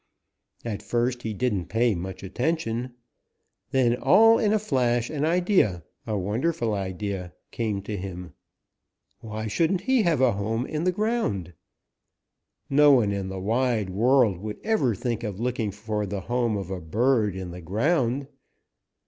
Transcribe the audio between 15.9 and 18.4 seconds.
the home of a bird in the ground.